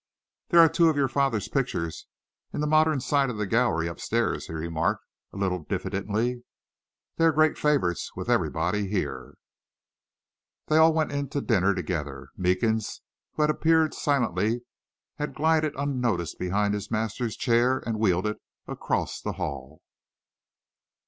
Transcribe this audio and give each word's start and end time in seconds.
"There 0.49 0.59
are 0.59 0.67
two 0.67 0.89
of 0.89 0.95
your 0.95 1.07
father's 1.07 1.47
pictures 1.47 2.07
in 2.51 2.59
the 2.59 2.65
modern 2.65 2.99
side 3.01 3.29
of 3.29 3.37
the 3.37 3.45
gallery 3.45 3.87
up 3.87 3.99
stairs," 3.99 4.47
he 4.47 4.53
remarked, 4.53 5.05
a 5.31 5.37
little 5.37 5.59
diffidently. 5.63 6.43
"They 7.17 7.25
are 7.25 7.31
great 7.31 7.55
favourites 7.55 8.09
with 8.15 8.27
everybody 8.27 8.87
here." 8.87 9.35
They 10.69 10.77
all 10.77 10.91
went 10.91 11.11
in 11.11 11.29
to 11.29 11.39
dinner 11.41 11.75
together. 11.75 12.29
Meekins, 12.35 13.03
who 13.35 13.43
had 13.43 13.51
appeared 13.51 13.93
silently, 13.93 14.61
had 15.19 15.35
glided 15.35 15.75
unnoticed 15.75 16.39
behind 16.39 16.73
his 16.73 16.89
master's 16.89 17.37
chair 17.37 17.77
and 17.77 17.99
wheeled 17.99 18.25
it 18.25 18.37
across 18.67 19.21
the 19.21 19.33
hall. 19.33 19.83